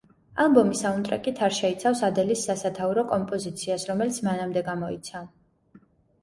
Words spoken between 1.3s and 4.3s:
არ შეიცავს ადელის სასათაურო კომპოზიციას, რომელიც